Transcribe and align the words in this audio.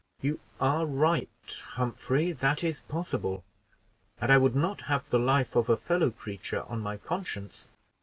"You 0.19 0.39
are 0.59 0.87
right, 0.87 1.29
Humphrey, 1.75 2.31
that 2.31 2.63
is 2.63 2.79
possible; 2.79 3.43
and 4.19 4.31
I 4.31 4.37
would 4.37 4.55
not 4.55 4.81
have 4.89 5.07
the 5.11 5.19
life 5.19 5.55
of 5.55 5.69
a 5.69 5.77
fellow 5.77 6.09
creature 6.09 6.63
on 6.67 6.79
my 6.81 6.97
conscience." 6.97 7.69